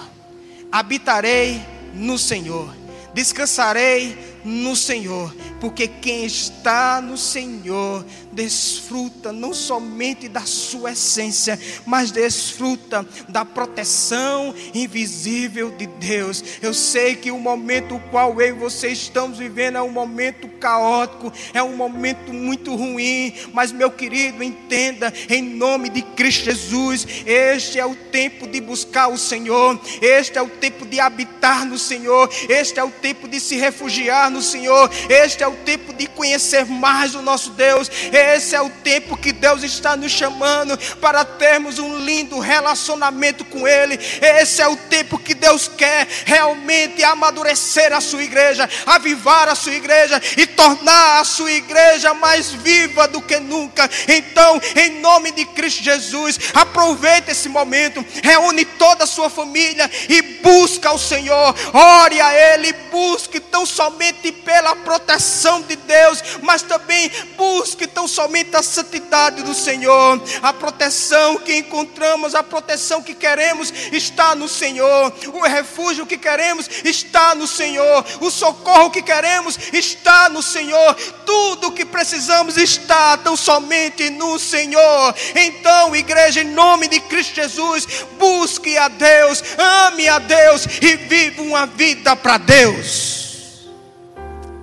Habitarei 0.71 1.59
no 1.95 2.19
Senhor. 2.19 2.71
Descansarei 3.15 4.15
no 4.45 4.75
Senhor, 4.75 5.35
porque 5.59 5.87
quem 5.87 6.23
está 6.23 7.01
no 7.01 7.17
Senhor 7.17 8.05
desfruta 8.31 9.31
não 9.31 9.53
somente 9.53 10.27
da 10.27 10.41
sua 10.41 10.91
essência, 10.91 11.59
mas 11.85 12.11
desfruta 12.11 13.05
da 13.27 13.43
proteção 13.43 14.53
invisível 14.73 15.71
de 15.71 15.87
Deus. 15.87 16.43
Eu 16.61 16.73
sei 16.73 17.15
que 17.15 17.31
o 17.31 17.39
momento 17.39 17.95
o 17.95 17.99
qual 18.11 18.39
eu 18.41 18.49
e 18.49 18.51
você 18.51 18.89
estamos 18.89 19.37
vivendo 19.37 19.77
é 19.77 19.81
um 19.81 19.91
momento 19.91 20.47
caótico, 20.47 21.31
é 21.53 21.61
um 21.61 21.75
momento 21.75 22.33
muito 22.33 22.75
ruim, 22.75 23.33
mas 23.53 23.71
meu 23.71 23.91
querido, 23.91 24.43
entenda, 24.43 25.13
em 25.29 25.41
nome 25.41 25.89
de 25.89 26.01
Cristo 26.01 26.45
Jesus, 26.45 27.05
este 27.25 27.79
é 27.79 27.85
o 27.85 27.95
tempo 27.95 28.47
de 28.47 28.61
buscar 28.61 29.07
o 29.07 29.17
Senhor, 29.17 29.79
este 30.01 30.37
é 30.37 30.41
o 30.41 30.49
tempo 30.49 30.85
de 30.85 30.99
habitar 30.99 31.65
no 31.65 31.77
Senhor, 31.77 32.29
este 32.47 32.79
é 32.79 32.83
o 32.83 32.91
tempo 32.91 33.27
de 33.27 33.39
se 33.39 33.55
refugiar 33.55 34.29
no 34.29 34.41
Senhor, 34.41 34.89
este 35.09 35.43
é 35.43 35.47
o 35.47 35.55
tempo 35.55 35.93
de 35.93 36.07
conhecer 36.07 36.65
mais 36.65 37.15
o 37.15 37.21
nosso 37.21 37.51
Deus. 37.51 37.89
Esse 38.35 38.55
é 38.55 38.61
o 38.61 38.69
tempo 38.69 39.17
que 39.17 39.31
Deus 39.31 39.63
está 39.63 39.95
nos 39.95 40.11
chamando 40.11 40.77
para 40.97 41.25
termos 41.25 41.79
um 41.79 41.97
lindo 41.99 42.39
relacionamento 42.39 43.43
com 43.45 43.67
Ele. 43.67 43.99
Esse 44.21 44.61
é 44.61 44.67
o 44.67 44.75
tempo 44.75 45.17
que 45.17 45.33
Deus 45.33 45.67
quer 45.67 46.07
realmente 46.25 47.03
amadurecer 47.03 47.93
a 47.93 48.01
sua 48.01 48.23
igreja, 48.23 48.69
avivar 48.85 49.47
a 49.47 49.55
sua 49.55 49.73
igreja 49.73 50.21
e 50.37 50.45
tornar 50.45 51.19
a 51.19 51.23
sua 51.23 51.51
igreja 51.51 52.13
mais 52.13 52.51
viva 52.51 53.07
do 53.07 53.21
que 53.21 53.39
nunca. 53.39 53.89
Então, 54.07 54.59
em 54.75 54.99
nome 55.01 55.31
de 55.31 55.45
Cristo 55.45 55.83
Jesus, 55.83 56.39
aproveite 56.53 57.31
esse 57.31 57.49
momento, 57.49 58.05
reúne 58.23 58.65
toda 58.65 59.03
a 59.03 59.07
sua 59.07 59.29
família 59.29 59.89
e 60.07 60.21
busca 60.41 60.91
o 60.91 60.99
Senhor. 60.99 61.55
Ore 61.73 62.21
a 62.21 62.33
Ele, 62.53 62.73
busque 62.91 63.39
tão 63.39 63.65
somente 63.65 64.31
pela 64.31 64.75
proteção 64.75 65.61
de 65.61 65.75
Deus, 65.75 66.21
mas 66.41 66.61
também 66.61 67.11
busque 67.37 67.87
tão 67.87 68.07
somente 68.09 68.55
a 68.55 68.63
santidade 68.63 69.43
do 69.43 69.53
Senhor. 69.53 70.21
A 70.41 70.51
proteção 70.51 71.37
que 71.37 71.55
encontramos, 71.55 72.35
a 72.35 72.43
proteção 72.43 73.01
que 73.01 73.13
queremos 73.13 73.71
está 73.91 74.35
no 74.35 74.47
Senhor. 74.47 75.13
O 75.33 75.41
refúgio 75.41 76.05
que 76.05 76.17
queremos 76.17 76.69
está 76.83 77.35
no 77.35 77.47
Senhor. 77.47 78.05
O 78.19 78.29
socorro 78.29 78.89
que 78.89 79.01
queremos 79.01 79.57
está 79.71 80.29
no 80.29 80.41
Senhor. 80.41 80.95
Tudo 81.25 81.67
o 81.67 81.71
que 81.71 81.85
precisamos 81.85 82.57
está 82.57 83.17
tão 83.17 83.37
somente 83.37 84.09
no 84.09 84.37
Senhor. 84.39 85.15
Então, 85.35 85.95
igreja, 85.95 86.41
em 86.41 86.45
nome 86.45 86.87
de 86.87 86.99
Cristo 87.01 87.35
Jesus, 87.35 87.87
busque 88.17 88.77
a 88.77 88.87
Deus, 88.87 89.43
ame 89.87 90.07
a 90.07 90.19
Deus 90.19 90.65
e 90.81 90.95
viva 90.95 91.41
uma 91.41 91.65
vida 91.65 92.15
para 92.15 92.37
Deus. 92.37 93.69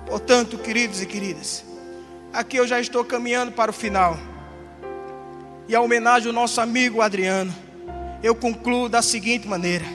Portanto, 0.05 0.57
queridos 0.57 1.01
e 1.01 1.05
queridas, 1.05 1.63
aqui 2.37 2.57
eu 2.57 2.67
já 2.67 2.79
estou 2.79 3.03
caminhando 3.03 3.51
para 3.51 3.71
o 3.71 3.73
final. 3.73 4.17
E 5.67 5.75
a 5.75 5.81
homenagem 5.81 6.27
ao 6.27 6.33
nosso 6.33 6.61
amigo 6.61 7.01
Adriano, 7.01 7.53
eu 8.21 8.35
concluo 8.35 8.87
da 8.87 9.01
seguinte 9.01 9.47
maneira: 9.47 9.85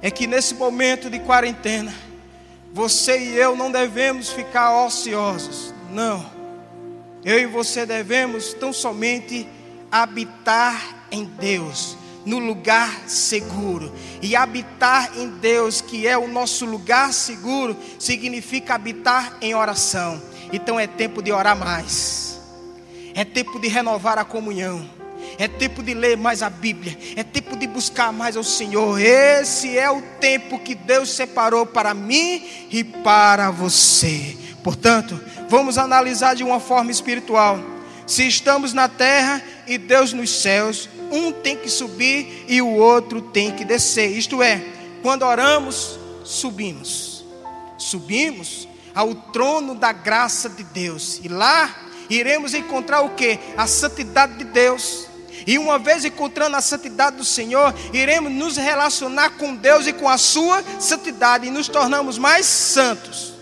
é 0.00 0.08
que 0.08 0.26
nesse 0.26 0.54
momento 0.54 1.10
de 1.10 1.18
quarentena, 1.18 1.92
você 2.72 3.18
e 3.18 3.36
eu 3.36 3.56
não 3.56 3.72
devemos 3.72 4.30
ficar 4.30 4.84
ociosos, 4.84 5.74
não. 5.90 6.24
Eu 7.24 7.38
e 7.38 7.46
você 7.46 7.84
devemos 7.84 8.54
tão 8.54 8.72
somente 8.72 9.46
habitar 9.90 11.06
em 11.10 11.24
Deus, 11.24 11.96
no 12.24 12.38
lugar 12.38 13.08
seguro. 13.08 13.92
E 14.20 14.34
habitar 14.34 15.18
em 15.18 15.28
Deus, 15.28 15.80
que 15.80 16.06
é 16.06 16.16
o 16.16 16.26
nosso 16.26 16.64
lugar 16.64 17.12
seguro, 17.12 17.76
significa 17.98 18.74
habitar 18.74 19.36
em 19.40 19.54
oração. 19.54 20.31
Então 20.52 20.78
é 20.78 20.86
tempo 20.86 21.22
de 21.22 21.32
orar 21.32 21.56
mais, 21.56 22.40
é 23.14 23.24
tempo 23.24 23.58
de 23.58 23.68
renovar 23.68 24.18
a 24.18 24.24
comunhão 24.24 25.02
é 25.38 25.48
tempo 25.48 25.82
de 25.82 25.94
ler 25.94 26.16
mais 26.16 26.42
a 26.42 26.50
Bíblia, 26.50 26.96
é 27.16 27.22
tempo 27.22 27.56
de 27.56 27.66
buscar 27.66 28.12
mais 28.12 28.36
ao 28.36 28.44
Senhor. 28.44 29.00
Esse 29.00 29.76
é 29.78 29.90
o 29.90 30.02
tempo 30.20 30.58
que 30.58 30.74
Deus 30.74 31.10
separou 31.10 31.66
para 31.66 31.94
mim 31.94 32.44
e 32.70 32.84
para 32.84 33.50
você. 33.50 34.36
Portanto, 34.62 35.20
vamos 35.48 35.78
analisar 35.78 36.34
de 36.34 36.44
uma 36.44 36.60
forma 36.60 36.90
espiritual. 36.90 37.58
Se 38.06 38.26
estamos 38.26 38.72
na 38.72 38.88
terra 38.88 39.42
e 39.66 39.78
Deus 39.78 40.12
nos 40.12 40.30
céus, 40.30 40.88
um 41.10 41.32
tem 41.32 41.56
que 41.56 41.68
subir 41.68 42.44
e 42.48 42.60
o 42.60 42.68
outro 42.68 43.20
tem 43.20 43.52
que 43.52 43.64
descer. 43.64 44.16
Isto 44.16 44.42
é, 44.42 44.62
quando 45.02 45.22
oramos, 45.22 45.98
subimos. 46.24 47.24
Subimos 47.78 48.68
ao 48.94 49.14
trono 49.14 49.74
da 49.74 49.92
graça 49.92 50.48
de 50.48 50.64
Deus. 50.64 51.20
E 51.22 51.28
lá 51.28 51.74
iremos 52.08 52.54
encontrar 52.54 53.00
o 53.02 53.10
que? 53.10 53.38
A 53.56 53.66
santidade 53.66 54.34
de 54.34 54.44
Deus. 54.44 55.08
E 55.46 55.58
uma 55.58 55.78
vez 55.78 56.04
encontrando 56.04 56.56
a 56.56 56.60
santidade 56.60 57.16
do 57.16 57.24
Senhor, 57.24 57.74
iremos 57.92 58.32
nos 58.32 58.56
relacionar 58.56 59.30
com 59.30 59.56
Deus 59.56 59.86
e 59.86 59.92
com 59.92 60.08
a 60.08 60.18
sua 60.18 60.62
santidade 60.78 61.46
e 61.46 61.50
nos 61.50 61.68
tornamos 61.68 62.18
mais 62.18 62.46
santos. 62.46 63.34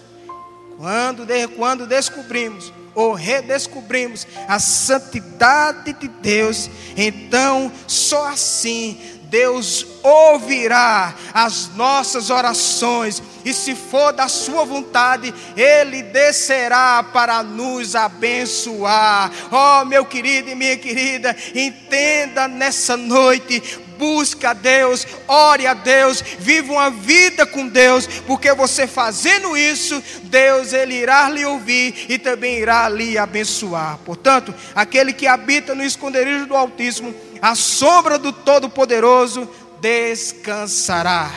Quando, 0.76 1.26
quando 1.57 1.87
descobrimos 1.87 2.73
ou 2.95 3.12
redescobrimos 3.12 4.26
a 4.49 4.59
santidade 4.59 5.92
de 5.92 6.09
Deus, 6.09 6.71
então 6.97 7.71
só 7.87 8.28
assim 8.28 8.99
Deus 9.31 9.87
ouvirá 10.03 11.15
as 11.33 11.69
nossas 11.77 12.31
orações, 12.31 13.23
e 13.45 13.55
se 13.55 13.77
for 13.77 14.13
da 14.13 14.29
Sua 14.29 14.65
vontade, 14.65 15.33
Ele 15.57 16.03
descerá 16.03 17.03
para 17.03 17.43
nos 17.43 17.95
abençoar. 17.95 19.31
Oh, 19.51 19.85
meu 19.85 20.05
querido 20.05 20.51
e 20.51 20.55
minha 20.57 20.77
querida, 20.77 21.35
entenda 21.55 22.49
nessa 22.49 22.97
noite, 22.97 23.63
busque 23.97 24.47
a 24.47 24.53
Deus, 24.53 25.07
ore 25.29 25.67
a 25.67 25.75
Deus, 25.75 26.23
viva 26.39 26.73
uma 26.73 26.91
vida 26.91 27.47
com 27.47 27.69
Deus, 27.69 28.07
porque 28.27 28.53
você 28.53 28.87
fazendo 28.87 29.57
isso, 29.57 30.03
Deus 30.25 30.73
ele 30.73 30.95
irá 30.95 31.29
lhe 31.29 31.45
ouvir 31.45 32.07
e 32.09 32.19
também 32.19 32.59
irá 32.59 32.89
lhe 32.89 33.17
abençoar. 33.17 33.99
Portanto, 33.99 34.55
aquele 34.75 35.13
que 35.13 35.27
habita 35.27 35.75
no 35.75 35.85
esconderijo 35.85 36.47
do 36.47 36.57
Altíssimo, 36.57 37.15
a 37.40 37.54
sombra 37.54 38.18
do 38.18 38.32
Todo-Poderoso 38.32 39.49
descansará. 39.80 41.30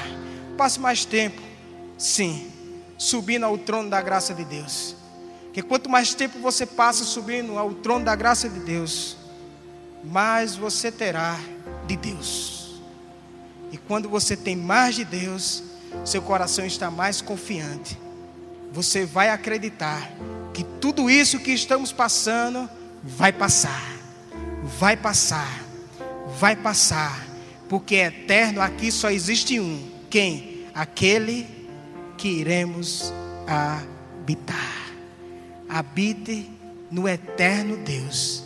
Passe 0.58 0.80
mais 0.80 1.06
tempo, 1.06 1.42
sim, 1.98 2.52
subindo 2.98 3.46
ao 3.46 3.58
trono 3.58 3.90
da 3.90 4.02
graça 4.02 4.34
de 4.34 4.44
Deus. 4.44 4.96
Que 5.54 5.62
quanto 5.62 5.90
mais 5.90 6.14
tempo 6.14 6.40
você 6.40 6.66
passa 6.66 7.04
subindo 7.04 7.58
ao 7.58 7.74
trono 7.74 8.06
da 8.06 8.16
graça 8.16 8.50
de 8.50 8.60
Deus, 8.60 9.16
mais 10.04 10.56
você 10.56 10.92
terá 10.92 11.40
de 11.88 11.96
Deus. 11.96 12.82
E 13.72 13.78
quando 13.78 14.10
você 14.10 14.36
tem 14.36 14.56
mais 14.56 14.96
de 14.96 15.06
Deus, 15.06 15.64
seu 16.04 16.22
coração 16.22 16.66
está 16.66 16.92
mais 16.92 17.22
confiante. 17.22 17.98
Você 18.72 19.06
vai 19.06 19.30
acreditar 19.30 20.12
que 20.54 20.64
tudo 20.64 21.10
isso 21.10 21.40
que 21.40 21.52
estamos 21.52 21.92
passando 21.92 22.70
vai 23.04 23.32
passar. 23.32 23.94
Vai 24.80 24.98
passar 24.98 25.63
vai 26.44 26.58
passar, 26.58 27.26
porque 27.70 27.96
eterno 27.96 28.60
aqui 28.60 28.92
só 28.92 29.10
existe 29.10 29.62
um: 29.62 29.82
quem? 30.10 30.66
Aquele 30.76 31.48
que 32.18 32.28
iremos 32.28 33.14
habitar. 33.48 34.92
Habite 35.70 36.52
no 36.92 37.08
eterno 37.08 37.78
Deus, 37.78 38.44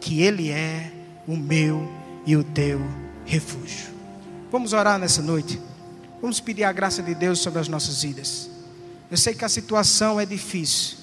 que 0.00 0.22
Ele 0.22 0.52
é 0.52 0.92
o 1.26 1.36
meu 1.36 1.90
e 2.24 2.36
o 2.36 2.44
teu 2.44 2.80
refúgio. 3.26 3.90
Vamos 4.52 4.72
orar 4.72 4.96
nessa 4.96 5.20
noite. 5.20 5.60
Vamos 6.20 6.38
pedir 6.38 6.62
a 6.62 6.70
graça 6.70 7.02
de 7.02 7.12
Deus 7.12 7.40
sobre 7.40 7.58
as 7.58 7.66
nossas 7.66 8.04
vidas. 8.04 8.48
Eu 9.10 9.16
sei 9.16 9.34
que 9.34 9.44
a 9.44 9.48
situação 9.48 10.20
é 10.20 10.24
difícil, 10.24 10.96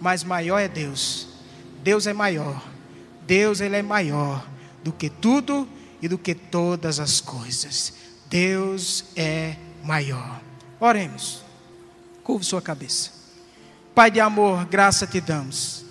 mas 0.00 0.22
maior 0.22 0.60
é 0.60 0.68
Deus. 0.68 1.26
Deus 1.82 2.06
é 2.06 2.12
maior. 2.12 2.64
Deus 3.26 3.60
ele 3.60 3.74
é 3.74 3.82
maior 3.82 4.53
do 4.84 4.92
que 4.92 5.08
tudo 5.08 5.66
e 6.00 6.06
do 6.06 6.18
que 6.18 6.34
todas 6.34 7.00
as 7.00 7.20
coisas. 7.20 7.94
Deus 8.26 9.06
é 9.16 9.56
maior. 9.82 10.40
Oremos. 10.78 11.42
Curva 12.22 12.44
sua 12.44 12.62
cabeça. 12.62 13.10
Pai 13.94 14.10
de 14.10 14.20
amor, 14.20 14.66
graça 14.66 15.06
te 15.06 15.20
damos. 15.20 15.84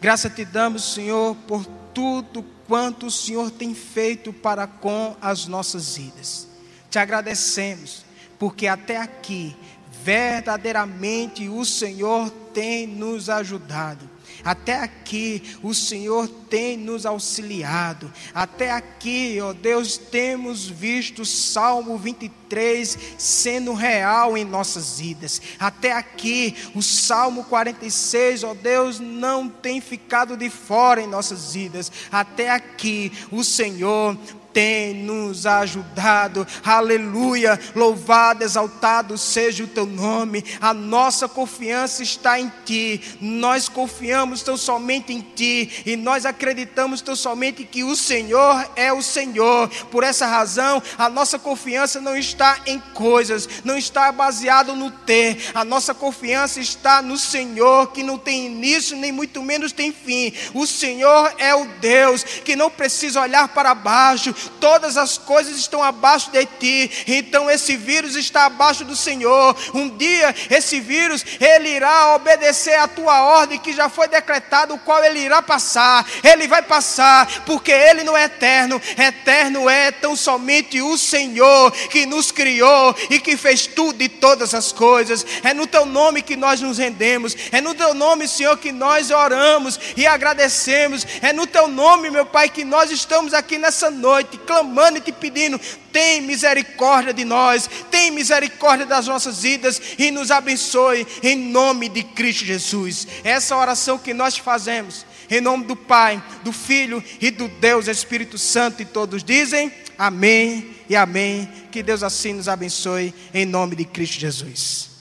Graça 0.00 0.28
te 0.28 0.44
damos, 0.44 0.94
Senhor, 0.94 1.36
por 1.46 1.64
tudo 1.94 2.44
quanto 2.66 3.06
o 3.06 3.10
Senhor 3.10 3.50
tem 3.50 3.74
feito 3.74 4.32
para 4.32 4.66
com 4.66 5.16
as 5.20 5.46
nossas 5.46 5.96
vidas. 5.96 6.48
Te 6.90 6.98
agradecemos, 6.98 8.04
porque 8.38 8.66
até 8.66 8.96
aqui, 8.96 9.56
verdadeiramente, 10.02 11.48
o 11.48 11.64
Senhor 11.64 12.30
tem 12.52 12.86
nos 12.86 13.28
ajudado. 13.28 14.08
Até 14.44 14.80
aqui 14.80 15.42
o 15.62 15.74
Senhor 15.74 16.28
tem 16.28 16.76
nos 16.76 17.06
auxiliado. 17.06 18.12
Até 18.34 18.70
aqui, 18.70 19.38
ó 19.40 19.52
Deus, 19.52 19.96
temos 19.96 20.66
visto 20.66 21.24
Salmo 21.24 21.96
23 21.96 22.98
sendo 23.16 23.72
real 23.72 24.36
em 24.36 24.44
nossas 24.44 24.98
vidas. 24.98 25.40
Até 25.58 25.92
aqui 25.92 26.54
o 26.74 26.82
Salmo 26.82 27.44
46, 27.44 28.44
ó 28.44 28.54
Deus, 28.54 29.00
não 29.00 29.48
tem 29.48 29.80
ficado 29.80 30.36
de 30.36 30.50
fora 30.50 31.00
em 31.00 31.06
nossas 31.06 31.54
vidas. 31.54 31.90
Até 32.10 32.50
aqui 32.50 33.12
o 33.30 33.42
Senhor 33.42 34.18
tem 34.52 34.94
nos 34.94 35.46
ajudado. 35.46 36.46
Aleluia. 36.64 37.58
Louvado, 37.74 38.44
exaltado 38.44 39.16
seja 39.16 39.64
o 39.64 39.68
teu 39.68 39.86
nome. 39.86 40.44
A 40.60 40.72
nossa 40.74 41.28
confiança 41.28 42.02
está 42.02 42.38
em 42.38 42.52
ti. 42.64 43.00
Nós 43.20 43.68
confiamos 43.68 44.42
tão 44.42 44.56
somente 44.56 45.12
em 45.12 45.20
ti 45.20 45.82
e 45.86 45.96
nós 45.96 46.26
acreditamos 46.26 47.00
tão 47.00 47.16
somente 47.16 47.64
que 47.64 47.84
o 47.84 47.96
Senhor 47.96 48.68
é 48.76 48.92
o 48.92 49.02
Senhor. 49.02 49.68
Por 49.90 50.04
essa 50.04 50.26
razão, 50.26 50.82
a 50.96 51.08
nossa 51.08 51.38
confiança 51.38 52.00
não 52.00 52.16
está 52.16 52.60
em 52.66 52.78
coisas, 52.94 53.48
não 53.64 53.76
está 53.76 54.10
baseado 54.12 54.74
no 54.74 54.90
ter. 54.90 55.50
A 55.54 55.64
nossa 55.64 55.94
confiança 55.94 56.60
está 56.60 57.02
no 57.02 57.18
Senhor, 57.18 57.92
que 57.92 58.02
não 58.02 58.18
tem 58.18 58.46
início 58.46 58.96
nem 58.96 59.12
muito 59.12 59.42
menos 59.42 59.72
tem 59.72 59.92
fim. 59.92 60.32
O 60.54 60.66
Senhor 60.66 61.34
é 61.38 61.54
o 61.54 61.66
Deus 61.80 62.22
que 62.22 62.56
não 62.56 62.70
precisa 62.70 63.20
olhar 63.20 63.48
para 63.48 63.74
baixo, 63.74 64.34
todas 64.60 64.96
as 64.96 65.18
coisas 65.18 65.56
estão 65.56 65.82
abaixo 65.82 66.30
de 66.30 66.44
ti. 66.46 66.90
Então 67.06 67.50
esse 67.50 67.76
vírus 67.76 68.16
está 68.16 68.46
abaixo 68.46 68.84
do 68.84 68.96
Senhor. 68.96 69.56
Um 69.74 69.88
dia 69.88 70.34
esse 70.50 70.80
vírus 70.80 71.24
ele 71.40 71.70
irá 71.70 72.14
obedecer 72.14 72.74
a 72.74 72.88
tua 72.88 73.22
ordem 73.22 73.58
que 73.58 73.72
já 73.72 73.88
foi 73.88 74.08
decretado, 74.08 74.74
o 74.74 74.78
qual 74.78 75.04
ele 75.04 75.20
irá 75.20 75.42
passar. 75.42 76.06
Ele 76.22 76.46
vai 76.48 76.62
passar, 76.62 77.42
porque 77.44 77.72
ele 77.72 78.04
não 78.04 78.16
é 78.16 78.24
eterno. 78.24 78.80
Eterno 78.96 79.68
é 79.68 79.90
tão 79.90 80.16
somente 80.16 80.80
o 80.80 80.96
Senhor 80.96 81.70
que 81.72 82.06
nos 82.06 82.30
criou 82.30 82.94
e 83.10 83.18
que 83.20 83.36
fez 83.36 83.66
tudo 83.66 84.02
e 84.02 84.08
todas 84.08 84.54
as 84.54 84.72
coisas. 84.72 85.24
É 85.42 85.52
no 85.52 85.66
teu 85.66 85.86
nome 85.86 86.22
que 86.22 86.36
nós 86.36 86.60
nos 86.60 86.78
rendemos. 86.78 87.36
É 87.50 87.60
no 87.60 87.74
teu 87.74 87.94
nome, 87.94 88.28
Senhor, 88.28 88.56
que 88.58 88.72
nós 88.72 89.10
oramos 89.10 89.78
e 89.96 90.06
agradecemos. 90.06 91.06
É 91.20 91.32
no 91.32 91.46
teu 91.46 91.68
nome, 91.68 92.10
meu 92.10 92.26
Pai, 92.26 92.48
que 92.48 92.64
nós 92.64 92.90
estamos 92.90 93.34
aqui 93.34 93.58
nessa 93.58 93.90
noite 94.32 94.38
clamando 94.38 94.98
e 94.98 95.00
te 95.00 95.12
pedindo: 95.12 95.60
tem 95.92 96.20
misericórdia 96.20 97.12
de 97.12 97.24
nós, 97.24 97.68
tem 97.90 98.10
misericórdia 98.10 98.86
das 98.86 99.06
nossas 99.06 99.42
vidas 99.42 99.80
e 99.98 100.10
nos 100.10 100.30
abençoe 100.30 101.06
em 101.22 101.36
nome 101.36 101.88
de 101.88 102.02
Cristo 102.02 102.44
Jesus. 102.44 103.06
Essa 103.24 103.56
oração 103.56 103.98
que 103.98 104.14
nós 104.14 104.36
fazemos, 104.36 105.04
em 105.30 105.40
nome 105.40 105.64
do 105.64 105.76
Pai, 105.76 106.22
do 106.42 106.52
Filho 106.52 107.02
e 107.20 107.30
do 107.30 107.48
Deus 107.48 107.88
Espírito 107.88 108.38
Santo, 108.38 108.82
e 108.82 108.84
todos 108.84 109.22
dizem 109.22 109.72
amém 109.98 110.74
e 110.88 110.96
amém. 110.96 111.48
Que 111.70 111.82
Deus 111.82 112.02
assim 112.02 112.34
nos 112.34 112.48
abençoe 112.48 113.14
em 113.32 113.46
nome 113.46 113.76
de 113.76 113.84
Cristo 113.84 114.18
Jesus. 114.18 114.91